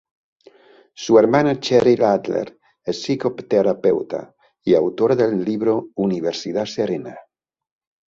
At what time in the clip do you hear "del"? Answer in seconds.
5.15-5.45